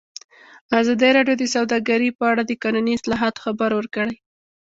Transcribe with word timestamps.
ازادي 0.81 1.09
راډیو 1.17 1.35
د 1.39 1.43
سوداګري 1.55 2.09
په 2.17 2.23
اړه 2.31 2.41
د 2.45 2.51
قانوني 2.63 2.93
اصلاحاتو 2.95 3.43
خبر 3.45 3.69
ورکړی. 3.75 4.15